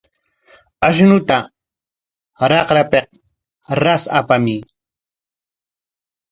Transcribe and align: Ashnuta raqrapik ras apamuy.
Ashnuta 0.87 1.37
raqrapik 2.51 3.07
ras 3.81 4.03
apamuy. 4.19 4.61